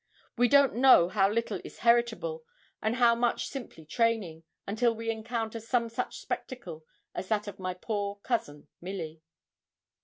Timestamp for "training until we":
3.85-5.11